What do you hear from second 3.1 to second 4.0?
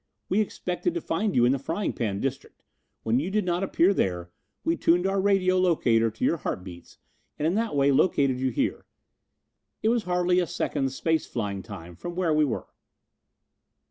you did not appear